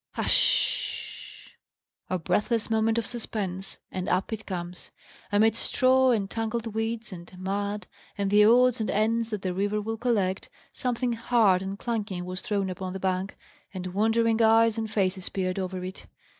Hush 0.13 0.31
sh 0.31 1.49
sh! 1.49 1.49
A 2.09 2.17
breathless 2.17 2.71
moment 2.71 2.97
of 2.97 3.05
suspense, 3.05 3.77
and 3.91 4.09
up 4.09 4.33
it 4.33 4.47
comes. 4.47 4.89
Amidst 5.31 5.61
straw 5.61 6.09
and 6.09 6.27
tangled 6.27 6.73
weeds 6.73 7.13
and 7.13 7.31
mud, 7.37 7.85
and 8.17 8.31
the 8.31 8.43
odds 8.43 8.81
and 8.81 8.89
ends 8.89 9.29
that 9.29 9.45
a 9.45 9.53
river 9.53 9.79
will 9.79 9.97
collect, 9.97 10.49
something 10.73 11.13
hard 11.13 11.61
and 11.61 11.77
clanking 11.77 12.25
was 12.25 12.41
thrown 12.41 12.71
upon 12.71 12.93
the 12.93 12.99
bank, 12.99 13.37
and 13.75 13.93
wondering 13.93 14.41
eyes 14.41 14.75
and 14.75 14.89
faces 14.89 15.29
peered 15.29 15.59
over 15.59 15.83
it. 15.83 16.07